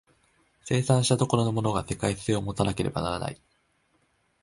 [0.63, 3.39] 生産した所のものが世界性を有たなければならない。